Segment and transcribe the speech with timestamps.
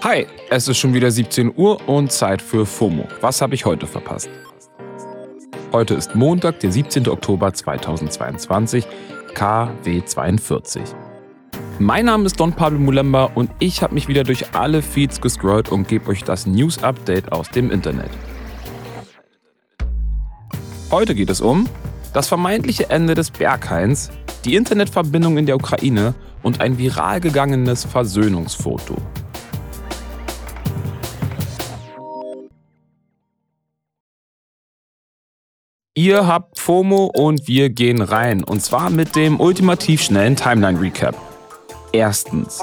[0.00, 3.08] Hi, es ist schon wieder 17 Uhr und Zeit für FOMO.
[3.20, 4.30] Was habe ich heute verpasst?
[5.72, 7.08] Heute ist Montag, der 17.
[7.08, 8.86] Oktober 2022,
[9.34, 10.82] KW 42.
[11.80, 15.68] Mein Name ist Don Pablo Mulemba und ich habe mich wieder durch alle Feeds gescrollt
[15.68, 18.10] und gebe euch das News Update aus dem Internet.
[20.92, 21.68] Heute geht es um
[22.12, 24.10] das vermeintliche Ende des Berghains,
[24.44, 28.94] die Internetverbindung in der Ukraine und ein viral gegangenes Versöhnungsfoto.
[35.98, 38.44] Ihr habt FOMO und wir gehen rein.
[38.44, 41.16] Und zwar mit dem ultimativ schnellen Timeline-Recap.
[41.90, 42.60] Erstens.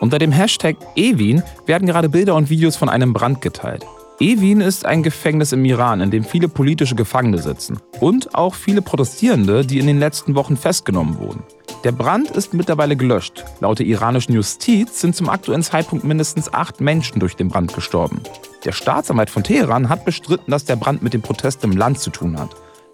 [0.00, 3.86] Unter dem Hashtag Ewin werden gerade Bilder und Videos von einem Brand geteilt.
[4.18, 7.78] Evin ist ein Gefängnis im Iran, in dem viele politische Gefangene sitzen.
[8.00, 11.44] Und auch viele Protestierende, die in den letzten Wochen festgenommen wurden.
[11.84, 13.44] Der Brand ist mittlerweile gelöscht.
[13.60, 18.22] Laut der iranischen Justiz sind zum aktuellen Zeitpunkt mindestens acht Menschen durch den Brand gestorben.
[18.66, 22.10] Der Staatsanwalt von Teheran hat bestritten, dass der Brand mit dem Protest im Land zu
[22.10, 22.50] tun hat.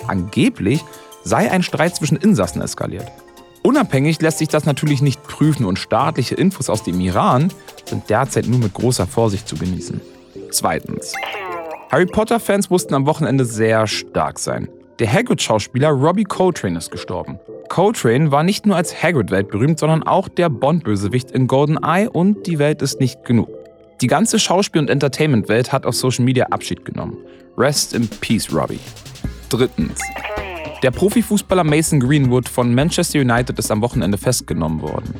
[0.06, 0.84] Angeblich
[1.24, 3.10] sei ein Streit zwischen Insassen eskaliert.
[3.62, 7.50] Unabhängig lässt sich das natürlich nicht prüfen und staatliche Infos aus dem Iran
[7.86, 10.02] sind derzeit nur mit großer Vorsicht zu genießen.
[10.50, 11.14] Zweitens.
[11.90, 14.68] Harry Potter-Fans mussten am Wochenende sehr stark sein.
[14.98, 17.38] Der Hagrid-Schauspieler Robbie Coltrane ist gestorben.
[17.70, 22.58] Coltrane war nicht nur als Hagrid weltberühmt, sondern auch der Bond-Bösewicht in GoldenEye und die
[22.58, 23.48] Welt ist nicht genug.
[24.02, 27.18] Die ganze Schauspiel- und Entertainment-Welt hat auf Social Media Abschied genommen.
[27.56, 28.80] Rest in Peace, Robbie.
[29.48, 30.00] Drittens.
[30.82, 35.14] Der Profifußballer Mason Greenwood von Manchester United ist am Wochenende festgenommen worden.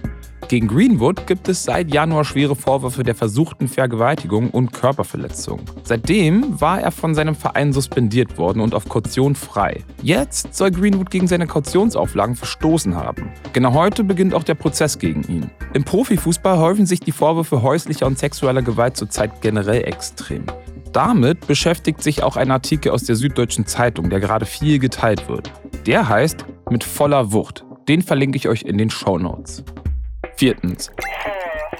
[0.52, 5.62] Gegen Greenwood gibt es seit Januar schwere Vorwürfe der versuchten Vergewaltigung und Körperverletzung.
[5.82, 9.82] Seitdem war er von seinem Verein suspendiert worden und auf Kaution frei.
[10.02, 13.30] Jetzt soll Greenwood gegen seine Kautionsauflagen verstoßen haben.
[13.54, 15.50] Genau heute beginnt auch der Prozess gegen ihn.
[15.72, 20.44] Im Profifußball häufen sich die Vorwürfe häuslicher und sexueller Gewalt zurzeit generell extrem.
[20.92, 25.50] Damit beschäftigt sich auch ein Artikel aus der Süddeutschen Zeitung, der gerade viel geteilt wird.
[25.86, 27.64] Der heißt Mit voller Wucht.
[27.88, 29.64] Den verlinke ich euch in den Show Notes.
[30.42, 30.90] Viertens.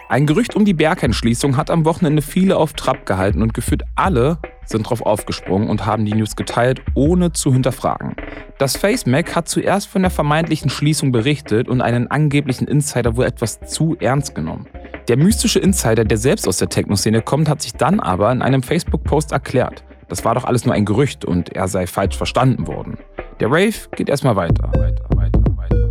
[0.09, 4.39] Ein Gerücht um die Bergentschließung hat am Wochenende viele auf Trab gehalten und gefühlt alle
[4.67, 8.15] sind drauf aufgesprungen und haben die News geteilt, ohne zu hinterfragen.
[8.59, 13.59] Das FaceMac hat zuerst von der vermeintlichen Schließung berichtet und einen angeblichen Insider wohl etwas
[13.63, 14.69] zu ernst genommen.
[15.09, 18.63] Der mystische Insider, der selbst aus der Techno-Szene kommt, hat sich dann aber in einem
[18.63, 19.83] Facebook-Post erklärt.
[20.07, 22.97] Das war doch alles nur ein Gerücht und er sei falsch verstanden worden.
[23.41, 25.91] Der Rave geht erstmal weiter, weiter, weiter, weiter.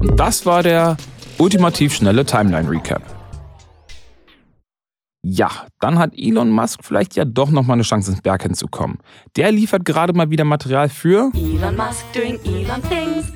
[0.00, 0.96] Und das war der
[1.38, 3.02] ultimativ schnelle Timeline-Recap.
[5.22, 8.98] Ja, dann hat Elon Musk vielleicht ja doch noch mal eine Chance ins Berg hinzukommen.
[9.34, 13.32] Der liefert gerade mal wieder Material für Elon Musk doing Elon things.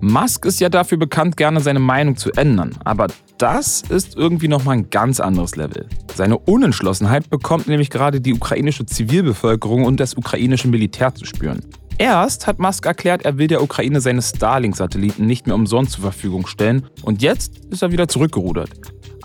[0.00, 4.64] Musk ist ja dafür bekannt, gerne seine Meinung zu ändern, aber das ist irgendwie noch
[4.64, 5.86] mal ein ganz anderes Level.
[6.14, 11.60] Seine Unentschlossenheit bekommt nämlich gerade die ukrainische Zivilbevölkerung und das ukrainische Militär zu spüren.
[12.00, 16.46] Erst hat Musk erklärt, er will der Ukraine seine Starlink-Satelliten nicht mehr umsonst zur Verfügung
[16.46, 18.70] stellen und jetzt ist er wieder zurückgerudert.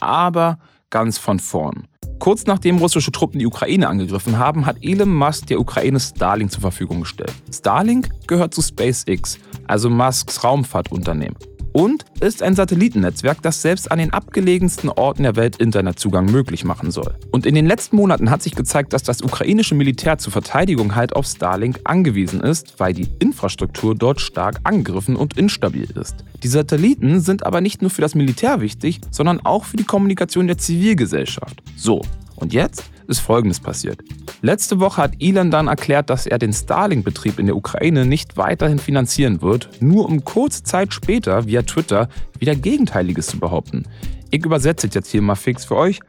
[0.01, 0.59] Aber
[0.89, 1.87] ganz von vorn.
[2.19, 6.59] Kurz nachdem russische Truppen die Ukraine angegriffen haben, hat Elon Musk der Ukraine Starlink zur
[6.59, 7.33] Verfügung gestellt.
[7.49, 11.37] Starlink gehört zu SpaceX, also Musks Raumfahrtunternehmen
[11.75, 16.89] und ist ein Satellitennetzwerk, das selbst an den abgelegensten Orten der Welt Internetzugang möglich machen
[16.89, 17.15] soll.
[17.31, 21.13] Und in den letzten Monaten hat sich gezeigt, dass das ukrainische Militär zur Verteidigung halt
[21.13, 26.15] auf Starlink angewiesen ist, weil die Infrastruktur dort stark angegriffen und instabil ist.
[26.43, 30.47] Die Satelliten sind aber nicht nur für das Militär wichtig, sondern auch für die Kommunikation
[30.47, 31.61] der Zivilgesellschaft.
[31.75, 32.03] So,
[32.35, 33.99] und jetzt ist Folgendes passiert.
[34.41, 38.79] Letzte Woche hat Elon dann erklärt, dass er den Starlink-Betrieb in der Ukraine nicht weiterhin
[38.79, 42.09] finanzieren wird, nur um kurze Zeit später via Twitter
[42.39, 43.83] wieder Gegenteiliges zu behaupten.
[44.31, 45.99] Ich übersetze jetzt hier mal fix für euch.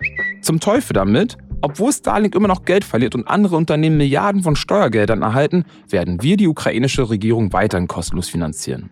[0.43, 5.23] Zum Teufel damit, obwohl Starlink immer noch Geld verliert und andere Unternehmen Milliarden von Steuergeldern
[5.23, 8.91] erhalten, werden wir die ukrainische Regierung weiterhin kostenlos finanzieren.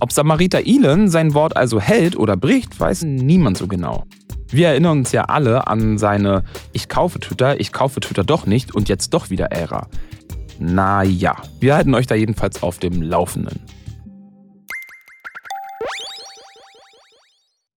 [0.00, 4.04] Ob Samariter Elon sein Wort also hält oder bricht, weiß niemand so genau.
[4.52, 6.44] Wir erinnern uns ja alle an seine
[6.74, 9.88] Ich kaufe Twitter, ich kaufe Twitter doch nicht und jetzt doch wieder Ära.
[10.58, 13.60] Naja, wir halten euch da jedenfalls auf dem Laufenden.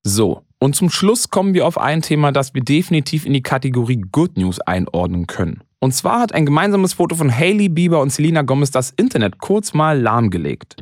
[0.04, 4.04] So, und zum Schluss kommen wir auf ein Thema, das wir definitiv in die Kategorie
[4.12, 5.62] Good News einordnen können.
[5.80, 9.74] Und zwar hat ein gemeinsames Foto von Hailey Bieber und Selena Gomez das Internet kurz
[9.74, 10.76] mal lahmgelegt.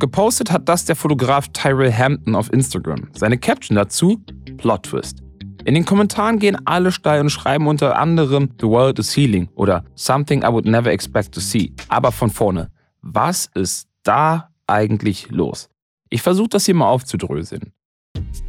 [0.00, 3.08] Gepostet hat das der Fotograf Tyrell Hampton auf Instagram.
[3.12, 4.18] Seine Caption dazu:
[4.60, 5.22] Plot Twist.
[5.64, 9.84] In den Kommentaren gehen alle steil und schreiben unter anderem The World is Healing oder
[9.94, 11.72] Something I would never expect to see.
[11.88, 12.70] Aber von vorne,
[13.00, 15.68] was ist da eigentlich los?
[16.10, 17.72] Ich versuche das hier mal aufzudröseln.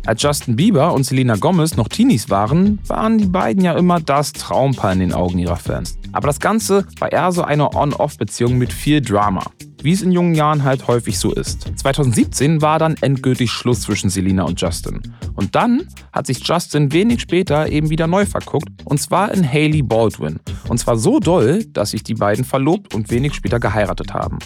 [0.06, 4.34] Als Justin Bieber und Selena Gomez noch Teenies waren, waren die beiden ja immer das
[4.34, 5.98] Traumpaar in den Augen ihrer Fans.
[6.12, 9.44] Aber das Ganze war eher so eine On-Off-Beziehung mit viel Drama
[9.84, 11.68] wie es in jungen Jahren halt häufig so ist.
[11.76, 15.02] 2017 war dann endgültig Schluss zwischen Selena und Justin.
[15.36, 19.82] Und dann hat sich Justin wenig später eben wieder neu verguckt, und zwar in Hailey
[19.82, 20.40] Baldwin.
[20.68, 24.40] Und zwar so doll, dass sich die beiden verlobt und wenig später geheiratet haben.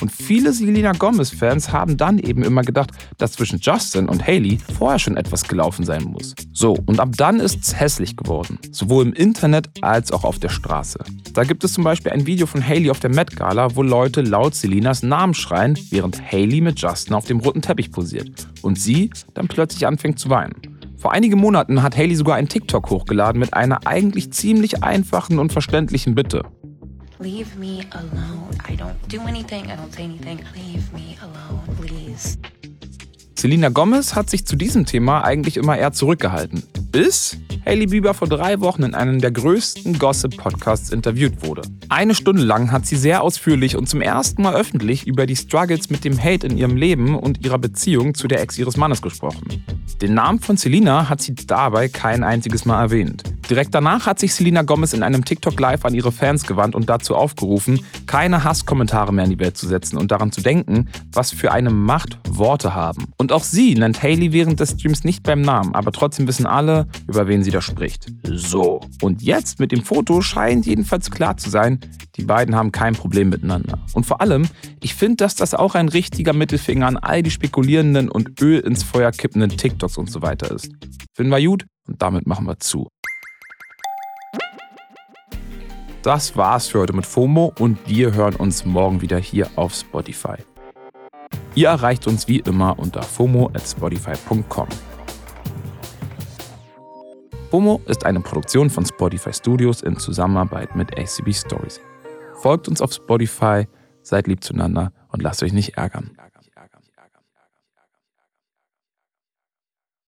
[0.00, 4.93] Und viele Selena Gomez-Fans haben dann eben immer gedacht, dass zwischen Justin und Haley vorher
[4.98, 6.34] schon etwas gelaufen sein muss.
[6.52, 8.58] So, und ab dann ist es hässlich geworden.
[8.70, 10.98] Sowohl im Internet als auch auf der Straße.
[11.32, 14.22] Da gibt es zum Beispiel ein Video von Haley auf der Met Gala, wo Leute
[14.22, 18.48] laut Selenas Namen schreien, während Haley mit Justin auf dem roten Teppich posiert.
[18.62, 20.54] Und sie dann plötzlich anfängt zu weinen.
[20.96, 25.52] Vor einigen Monaten hat Haley sogar ein TikTok hochgeladen mit einer eigentlich ziemlich einfachen und
[25.52, 26.44] verständlichen Bitte.
[27.18, 28.50] Leave me alone.
[28.68, 29.66] I don't do anything.
[29.66, 30.40] I don't say anything.
[30.54, 32.38] Leave me alone, please.
[33.44, 37.36] Selena Gomez hat sich zu diesem Thema eigentlich immer eher zurückgehalten, bis
[37.66, 41.60] Hailey Bieber vor drei Wochen in einem der größten Gossip-Podcasts interviewt wurde.
[41.90, 45.90] Eine Stunde lang hat sie sehr ausführlich und zum ersten Mal öffentlich über die Struggles
[45.90, 49.62] mit dem Hate in ihrem Leben und ihrer Beziehung zu der Ex ihres Mannes gesprochen.
[50.00, 53.24] Den Namen von Selena hat sie dabei kein einziges Mal erwähnt.
[53.50, 56.88] Direkt danach hat sich Selena Gomez in einem TikTok Live an ihre Fans gewandt und
[56.88, 61.30] dazu aufgerufen, keine Hasskommentare mehr in die Welt zu setzen und daran zu denken, was
[61.30, 63.12] für eine Macht Worte haben.
[63.18, 66.86] Und auch sie nennt Hailey während des Streams nicht beim Namen, aber trotzdem wissen alle,
[67.06, 68.06] über wen sie widerspricht.
[68.24, 68.80] So.
[69.02, 71.78] Und jetzt mit dem Foto scheint jedenfalls klar zu sein,
[72.16, 73.78] die beiden haben kein Problem miteinander.
[73.92, 74.48] Und vor allem,
[74.80, 78.82] ich finde, dass das auch ein richtiger Mittelfinger an all die spekulierenden und Öl ins
[78.82, 80.70] Feuer kippenden TikToks und so weiter ist.
[81.14, 82.88] Finden wir gut und damit machen wir zu.
[86.04, 90.36] Das war's für heute mit FOMO und wir hören uns morgen wieder hier auf Spotify.
[91.54, 94.68] Ihr erreicht uns wie immer unter FOMO at Spotify.com.
[97.50, 101.80] FOMO ist eine Produktion von Spotify Studios in Zusammenarbeit mit ACB Stories.
[102.34, 103.66] Folgt uns auf Spotify,
[104.02, 106.18] seid lieb zueinander und lasst euch nicht ärgern.